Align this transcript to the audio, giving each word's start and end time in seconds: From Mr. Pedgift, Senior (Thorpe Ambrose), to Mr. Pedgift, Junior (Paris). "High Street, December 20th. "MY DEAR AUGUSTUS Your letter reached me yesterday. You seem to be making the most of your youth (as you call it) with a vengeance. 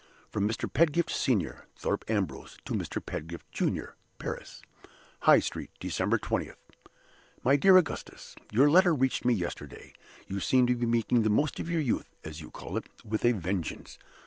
From 0.31 0.49
Mr. 0.49 0.67
Pedgift, 0.67 1.11
Senior 1.11 1.67
(Thorpe 1.75 2.09
Ambrose), 2.09 2.57
to 2.65 2.73
Mr. 2.73 3.05
Pedgift, 3.05 3.51
Junior 3.51 3.93
(Paris). 4.17 4.63
"High 5.29 5.37
Street, 5.37 5.69
December 5.79 6.17
20th. 6.17 6.55
"MY 7.43 7.55
DEAR 7.57 7.77
AUGUSTUS 7.77 8.35
Your 8.51 8.67
letter 8.71 8.95
reached 8.95 9.25
me 9.25 9.35
yesterday. 9.35 9.93
You 10.25 10.39
seem 10.39 10.65
to 10.65 10.75
be 10.75 10.87
making 10.87 11.21
the 11.21 11.29
most 11.29 11.59
of 11.59 11.69
your 11.69 11.81
youth 11.81 12.09
(as 12.23 12.41
you 12.41 12.49
call 12.49 12.77
it) 12.77 12.89
with 13.05 13.23
a 13.23 13.33
vengeance. 13.33 13.99